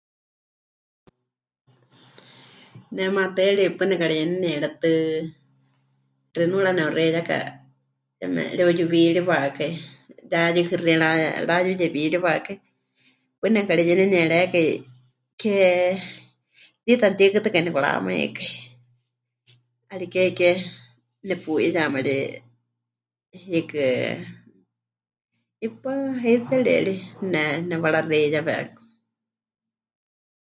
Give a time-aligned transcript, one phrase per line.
[2.95, 4.89] Ne maatɨari paɨ nekareyenenieretɨ
[6.33, 7.37] xinuura ne'uxeiyaka
[8.19, 9.71] yeme pɨreuyuwiiriwakai,
[10.31, 11.09] ya yuhɨxie pɨra...
[11.49, 12.55] rayuyewiiriwakai,
[13.39, 14.71] paɨ nepɨkareyenenierékai
[15.41, 15.53] ke...
[16.83, 18.53] tiita mɨtihɨkɨtɨkai nepɨkaramaikái,
[19.91, 20.49] 'ariké ke
[21.27, 22.17] nepu'iyama ri,
[23.45, 23.81] hiikɨ,
[25.63, 26.95] 'ipaɨ, heitserie ri
[27.33, 27.41] ne...
[27.69, 28.81] nepɨwaraxeiyawe 'aku.